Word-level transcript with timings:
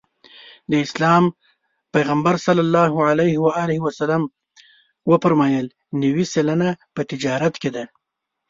د 0.71 0.73
اسلام 0.85 1.23
پیغمبر 1.93 2.35
ص 2.45 2.47
وفرمایل 5.11 5.65
نوې 6.03 6.25
سلنه 6.33 6.69
په 6.93 7.01
تجارت 7.11 7.53
کې 7.61 7.69
ده. 7.75 7.83